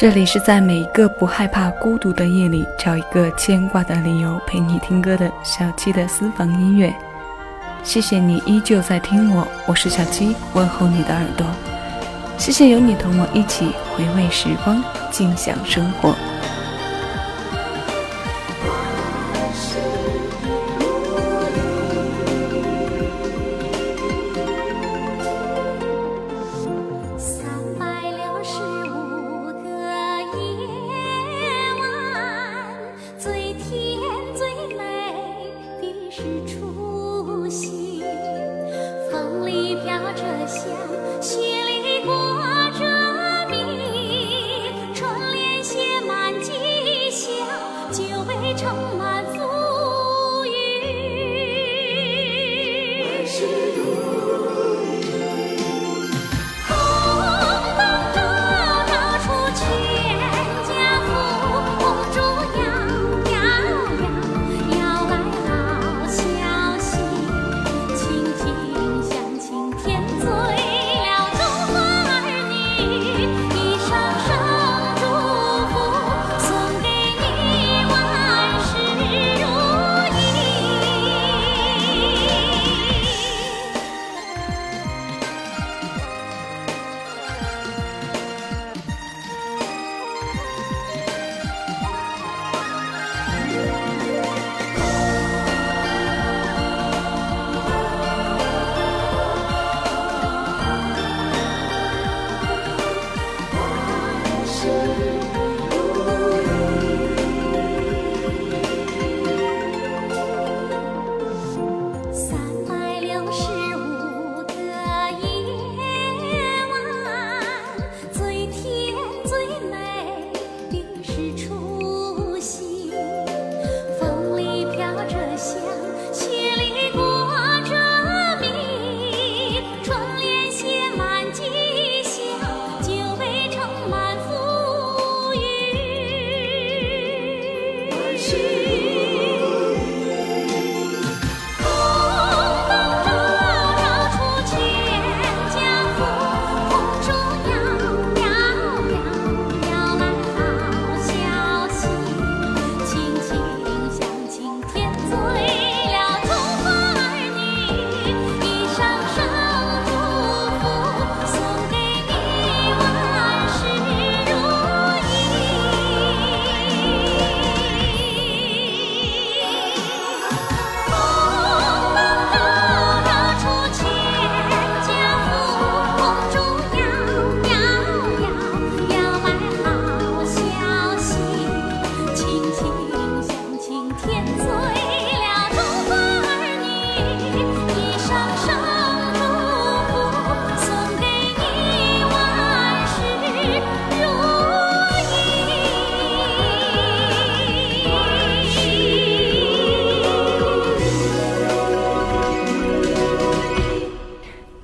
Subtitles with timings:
[0.00, 6.90] 这里是在每一个不害怕孤独的夜里，找一个牵挂的理由陪你听歌的小七的私房音乐。
[7.82, 11.46] 谢谢你依旧在听我，我是小七，问候你的耳朵。
[12.38, 16.16] 谢谢有你同我一起回味时光，静享生活。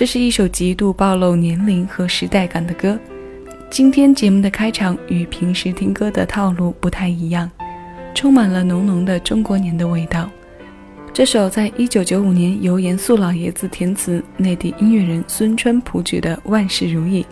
[0.00, 2.98] 这是一首极度暴露年龄和时代感的歌。
[3.68, 7.50] 今天节目的开场与平时听歌的套路不太一样，
[8.14, 10.30] 充满了浓浓的中国年的味道。
[11.12, 17.22] 这首在一九九五年由严肃老爷子填词、内地音乐人孙川谱曲的《万事如意》，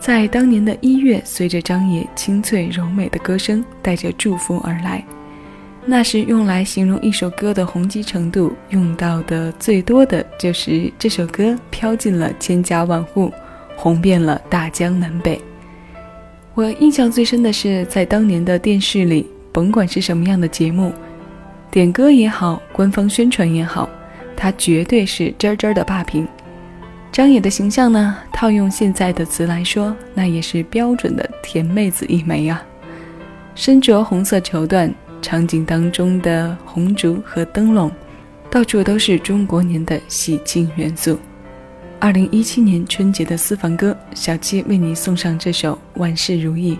[0.00, 5.04] 在当年的一月，随着张也清脆柔美的歌声，带着祝福而来。
[5.86, 13.32] 那是用来形容一首歌的红极程度用到的最多的就是这首歌飘进了千家万户，
[13.76, 15.40] 红遍了大江南北。
[16.54, 20.92] 我印象最深的是在当年的电视里，甭管是什么样的节目，
[21.70, 23.88] 点歌也好，官方宣传也好，
[24.36, 26.28] 它绝对是真真的霸屏。
[27.10, 32.62] 张也的形象呢，套用现在的词来说，那也是标准的甜妹子一枚啊，
[33.54, 34.92] 身着红色绸缎。
[35.20, 37.90] 场景当中的红烛和灯笼，
[38.50, 41.18] 到处都是中国年的喜庆元素。
[41.98, 46.74] 二零一七年春节的私房歌，小七为你送上这首《万事如意》，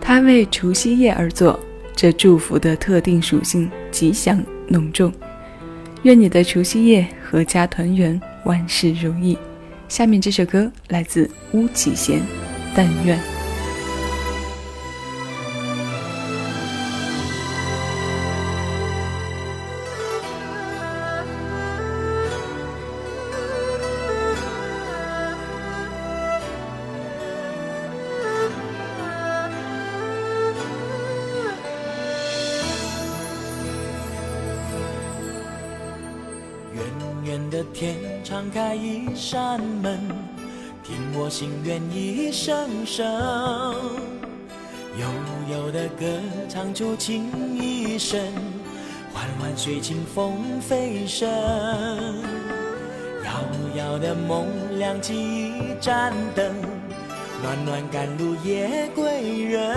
[0.00, 1.58] 它为除夕夜而作，
[1.96, 5.12] 这祝福的特定属性吉祥浓重。
[6.02, 9.38] 愿你的除夕夜阖家团圆，万事如意。
[9.88, 12.18] 下面这首歌来自巫启贤，
[12.74, 13.18] 《但愿》。
[37.72, 39.98] 天敞开一扇门，
[40.84, 43.06] 听我心愿一声声，
[44.98, 45.06] 悠
[45.50, 46.04] 悠的歌
[46.48, 48.20] 唱出情意深，
[49.12, 51.28] 缓缓随清风飞升，
[53.24, 53.32] 遥
[53.74, 54.46] 遥的梦
[54.78, 56.54] 亮起一盏灯，
[57.42, 59.74] 暖暖赶路夜归人，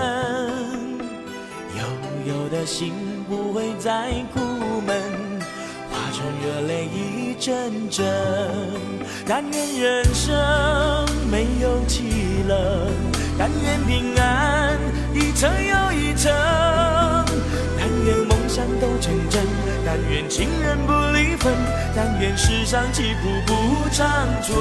[1.77, 2.93] 悠悠的心
[3.29, 4.41] 不会再苦
[4.85, 5.34] 闷。
[6.15, 8.05] 成热泪一阵阵，
[9.27, 10.33] 但愿人生
[11.29, 12.89] 没有凄冷，
[13.37, 14.79] 但愿平安
[15.13, 16.31] 一程又一程，
[17.77, 19.43] 但愿梦想都成真，
[19.85, 21.53] 但愿情人不离分，
[21.93, 24.07] 但愿世上疾苦不长
[24.41, 24.55] 存，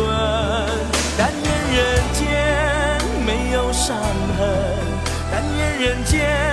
[1.16, 3.96] 但愿人间没有伤
[4.36, 4.48] 痕，
[5.30, 6.43] 但愿人间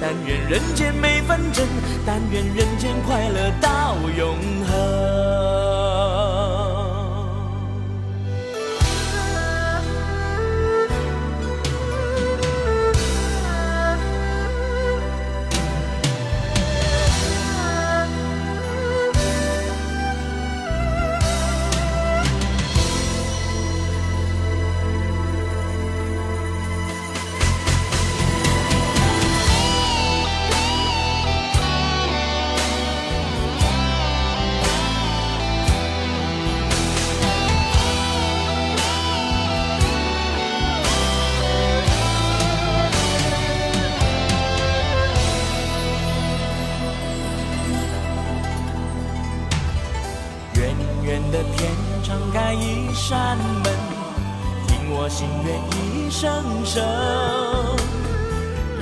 [0.00, 1.66] 但愿人间没纷争，
[2.06, 5.77] 但愿人间快乐到永恒。
[52.98, 53.72] 扇门，
[54.66, 56.28] 听我心愿一声
[56.64, 56.84] 声。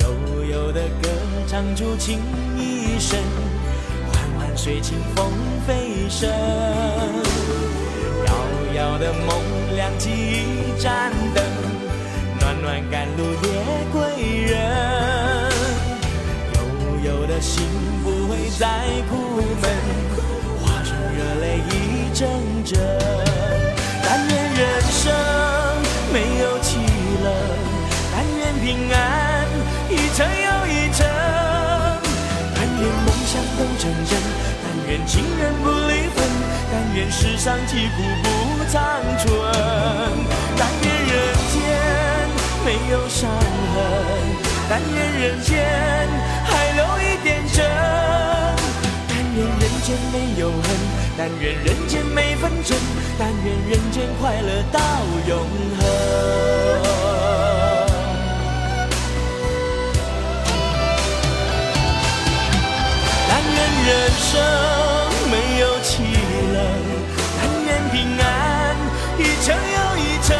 [0.01, 1.07] 悠悠的歌
[1.47, 2.19] 唱出情
[2.57, 3.19] 意深，
[4.11, 5.31] 缓缓水清风
[5.67, 6.27] 飞声。
[8.25, 8.33] 遥
[8.73, 9.29] 遥的梦
[9.75, 11.45] 亮起一盏灯，
[12.39, 14.01] 暖暖甘露夜归
[14.45, 14.51] 人。
[16.55, 16.59] 悠
[17.05, 17.63] 悠的心
[18.03, 18.65] 不会再
[19.11, 19.15] 苦
[19.61, 19.69] 闷，
[20.59, 22.27] 化成热泪一阵
[22.65, 23.26] 阵。
[33.57, 34.13] 都成真，
[34.63, 36.23] 但愿情人不离分，
[36.71, 38.27] 但愿世上疾苦不
[38.71, 38.79] 长
[39.17, 39.27] 存，
[40.55, 41.17] 但愿人
[41.51, 41.57] 间
[42.63, 43.27] 没有伤
[43.73, 43.75] 痕，
[44.69, 45.57] 但愿人间
[46.45, 47.65] 还留一点真，
[49.09, 50.63] 但愿人间没有恨，
[51.17, 52.77] 但愿人间没纷争，
[53.17, 54.79] 但愿人间快乐到
[55.27, 55.39] 永
[55.79, 56.86] 恒。
[64.37, 64.43] 生
[65.31, 65.89] 没有凄
[66.53, 66.57] 冷，
[67.37, 68.77] 但愿平安
[69.17, 70.37] 一程又一程，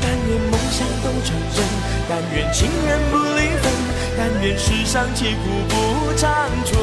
[0.00, 1.56] 但愿梦想都成真，
[2.08, 3.64] 但愿情人不离分，
[4.16, 5.74] 但愿世上疾苦不
[6.16, 6.74] 长存，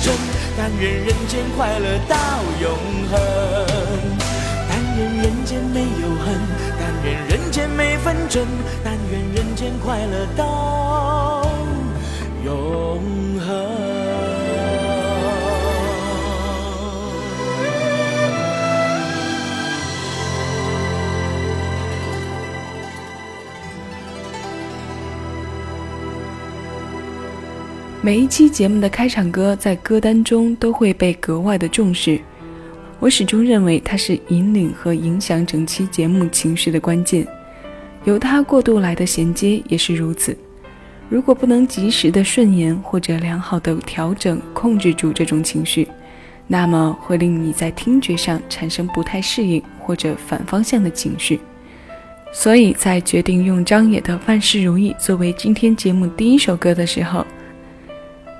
[0.00, 0.14] 中，
[0.56, 2.16] 但愿人间快乐到
[2.60, 2.70] 永
[3.10, 3.18] 恒。
[4.68, 6.34] 但愿人间没有恨，
[6.78, 8.46] 但愿人间没纷争，
[8.82, 11.46] 但愿人间快乐到
[12.44, 13.00] 永
[13.40, 13.75] 恒。
[28.02, 32.20] 每一期节目的开场歌在歌单中都会被格外的重视，
[33.00, 37.26] 我始终认为它是引领和影响整期节目情绪的关键，
[38.04, 40.36] 由它过渡来的衔接也是如此。
[41.08, 45.88] 如果不能及时的顺延或者良好的调整控制住这种情绪，
[46.46, 51.40] 那么会令你在听觉上产生不太适应或者反方向的情绪。
[52.32, 57.26] 所以在决定用张也的《万事如意》作为今天节目第一首歌的时候。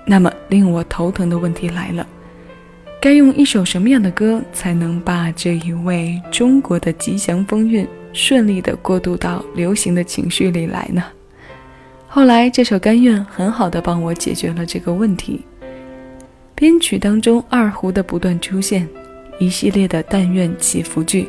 [0.09, 2.07] 那么令我头疼的问题来了，
[3.01, 11.03] 该用一首什么样的歌才能把这一位中国的吉祥风韵顺利的过渡到流行的情绪里来呢？
[12.07, 15.45] 后来这首《甘愿》很好的帮我解决了这个问题。
[16.55, 18.89] 编曲当中二胡的不断出现，
[19.41, 21.29] 一系列的但愿祈福句，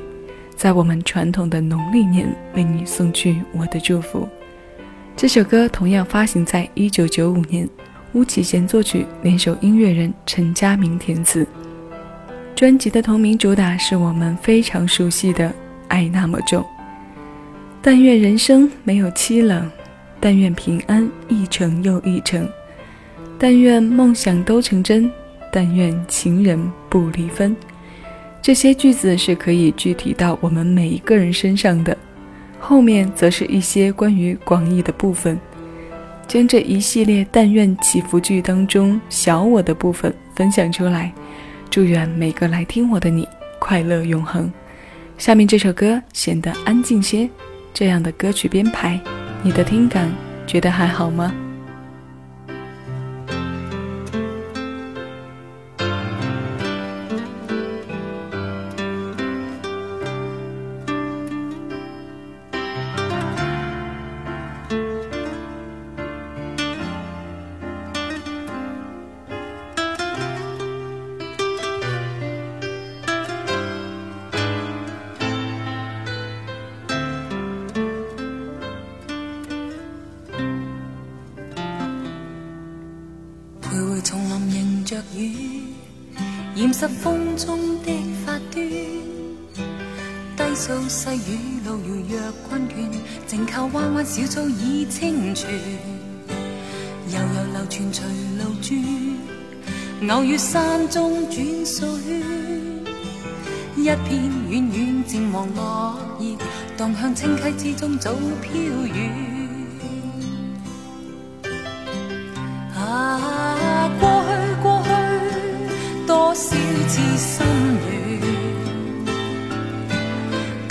[0.56, 4.30] 在我们传统的农历年为你送去我的祝福。
[5.16, 7.68] 这首歌同样发行在一九九五年。
[8.18, 11.46] 巫启贤作曲，联手音乐人陈佳明填词。
[12.56, 15.50] 专辑的同名主打是我们非常熟悉的
[15.88, 16.64] 《爱那么重》。
[17.80, 19.70] 但愿人生没有凄冷，
[20.20, 22.50] 但愿平安一程又一程，
[23.38, 25.12] 但愿梦想都成真，
[25.54, 26.60] 但愿情人
[26.90, 27.56] 不离分。
[28.42, 31.96] 这些句子是可以具体到我们每一个人身上的。
[32.60, 35.40] 后面则是一些关于广义的部分，
[36.28, 41.12] 将这一系列但愿祈福句当中小我的部分分享出来。
[41.70, 43.28] 祝愿每个来听我的你
[43.60, 44.52] 快乐永恒。
[45.18, 47.30] 下面这首歌显得安静些，
[47.74, 49.00] 这样的歌曲编排，
[49.42, 50.12] 你的听感
[50.46, 51.34] 觉得还好吗？
[86.56, 87.92] 掩饰风中的
[88.26, 88.68] 发端，
[90.36, 92.72] 低诉细雨路遥若困倦，
[93.28, 95.48] 静靠弯弯小草已清泉，
[97.12, 98.04] 悠悠流泉随
[98.40, 102.24] 路转，偶遇山中转数圈，
[103.76, 104.10] 一片
[104.50, 106.36] 远远渐黄落叶，
[106.76, 109.37] 荡向清溪之中早飘远。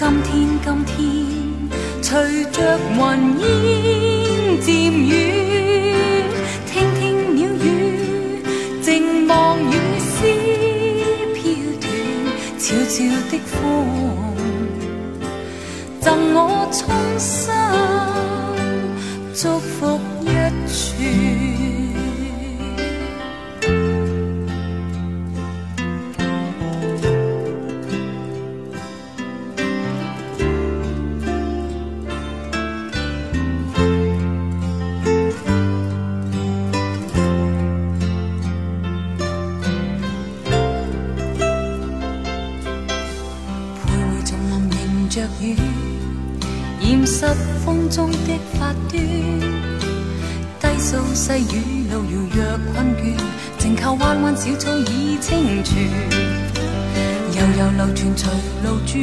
[0.09, 0.95] 今天今天，
[2.01, 2.97] 随着云
[3.41, 3.45] 烟
[4.61, 4.71] 渐
[5.05, 5.11] 远，
[6.65, 7.67] 听听鸟语，
[8.81, 10.23] 静望雨丝
[11.35, 11.43] 飘
[11.81, 11.85] 断，
[12.57, 14.06] 悄悄的风，
[47.89, 48.99] 中的发端，
[50.61, 53.17] 低诉细雨路遥若困倦，
[53.59, 55.89] 静靠弯弯小草倚清泉，
[57.33, 58.29] 悠悠流泉随
[58.65, 58.95] 路转，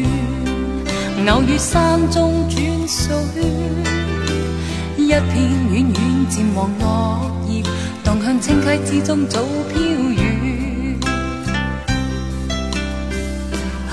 [1.36, 3.44] 偶遇山中转数圈，
[4.98, 5.34] 一片
[5.72, 5.96] 远远
[6.30, 7.63] 渐黄落叶，
[8.04, 11.00] 荡向清溪之中早飘远。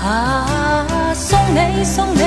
[0.03, 2.21] 啊，送你送你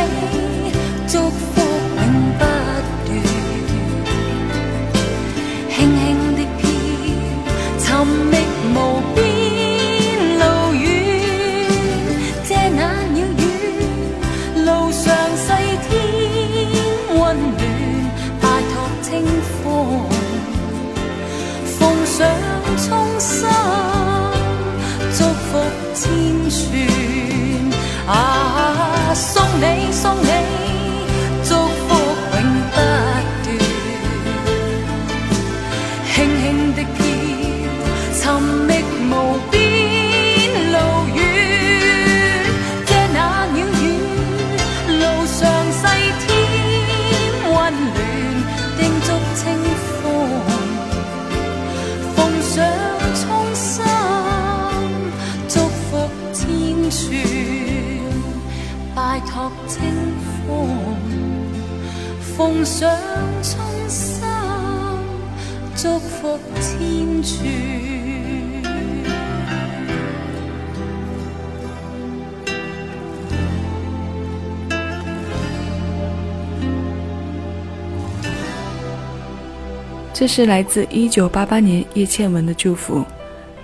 [80.14, 83.04] 这是来自一九八八年叶倩文的祝福。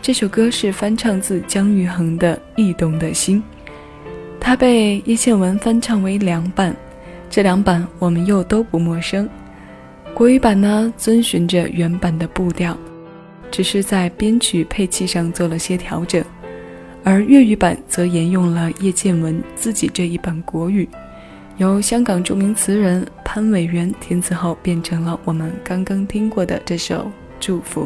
[0.03, 3.41] 这首歌是翻唱自姜育恒的《驿动的心》，
[4.41, 6.75] 它被叶倩文翻唱为两版。
[7.31, 9.29] 这两版我们又都不陌生，
[10.13, 12.77] 国语版呢遵循着原版的步调，
[13.53, 16.25] 只是在编曲配器上做了些调整，
[17.05, 20.89] 而粤语版则沿用了叶倩文自己这一版国语，
[21.57, 27.05] 由香港著名词人潘伟元填词后，变成了我们刚刚听过的这首
[27.39, 27.85] 《祝福》。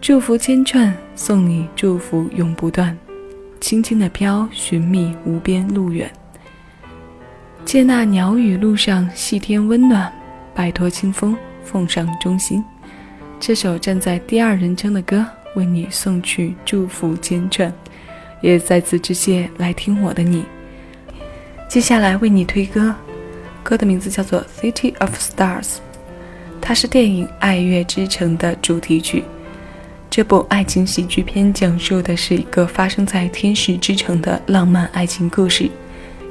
[0.00, 2.96] 祝福千串，送你祝福永不断。
[3.60, 6.10] 轻轻的飘，寻觅无边路远。
[7.64, 10.12] 借那鸟语路上细添温暖，
[10.54, 12.64] 摆脱清风，奉上衷心。
[13.38, 17.72] 这首站在第二人称的歌，为你送去祝福千串，
[18.40, 20.44] 也再次致谢来听我的你。
[21.70, 22.92] 接下来为你推歌，
[23.62, 25.62] 歌的名字叫做《City of Stars》，
[26.60, 29.22] 它是电影《爱乐之城》的主题曲。
[30.10, 35.70] 这部爱情喜剧片讲述的是一个发生在天使之城的浪漫爱情故事。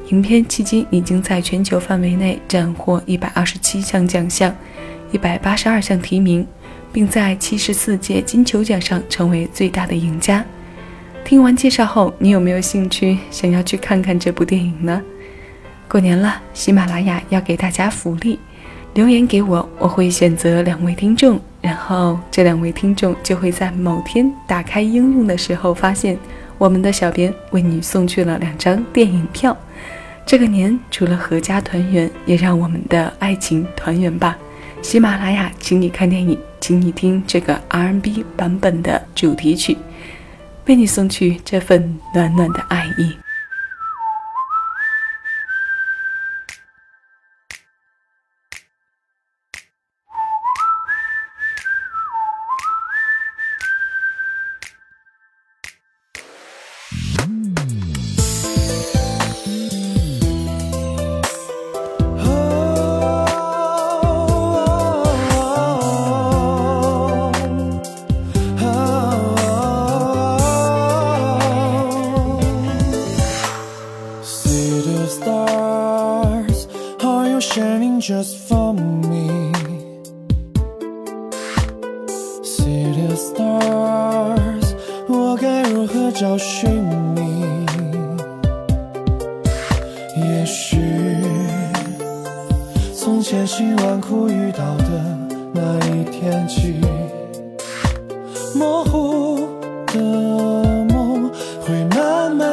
[0.09, 4.53] 影片迄今已经在全球范围内斩获一百二十七项奖项，
[5.13, 6.45] 一百八十二项提名，
[6.91, 10.43] 并在七十四届金球奖上成为最大的赢家。
[11.23, 15.01] 听完介绍后，你有没有兴趣想要去看看这部电影呢？
[15.89, 18.39] 过年了，喜马拉雅要给大家福利，
[18.93, 21.41] 留言给我，我会选择两位听众。
[21.61, 26.15] 然后这两位听众就会在某天打开应用的时候，发现
[26.59, 29.57] 我们的小编为你送去了两张电影票。
[30.27, 34.37] 这个年除了阖家团圆，也让我们的爱情团圆吧。
[34.83, 39.75] 喜马拉雅，请你看电影，请你听这个 R&B 版本的主题曲，
[40.67, 43.17] 为你送去这份暖暖的爱意。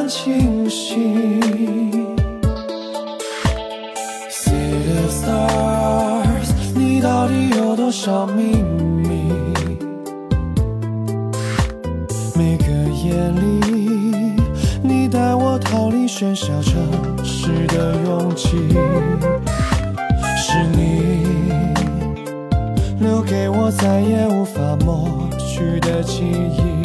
[0.08, 1.40] 清晰。
[4.30, 9.32] City of stars，你到底有多少秘密？
[12.36, 12.66] 每个
[13.02, 13.60] 夜里，
[14.82, 16.82] 你带我逃离喧嚣城
[17.24, 18.48] 市的拥挤，
[20.36, 21.16] 是你
[23.00, 26.75] 留给我再也无法抹去的记忆，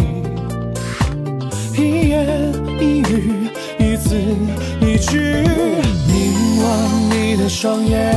[5.18, 8.16] 凝望你的双眼，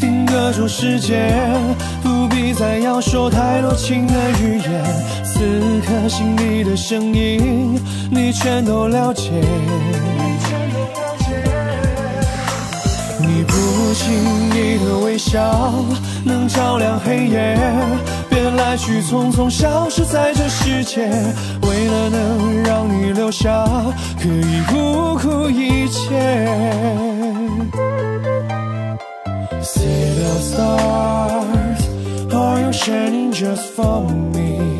[0.00, 1.32] 定格住时间，
[2.02, 4.84] 不必再要说太多情的语言。
[5.24, 5.40] 此
[5.86, 7.78] 刻心里的声音，
[8.10, 9.30] 你全都了解。
[13.20, 13.54] 你不
[13.94, 14.14] 经
[14.50, 15.72] 意的微笑，
[16.24, 17.58] 能照亮黑夜。
[18.34, 21.08] 别来去匆匆，消失在这世界。
[21.62, 23.64] 为了能让你留下，
[24.20, 26.48] 可以不顾一切。
[29.62, 31.80] City of stars,
[32.32, 34.74] are you shining just for me?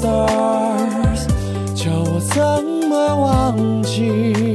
[0.00, 1.26] stars，
[1.74, 2.42] 叫我怎
[2.88, 4.49] 么忘记？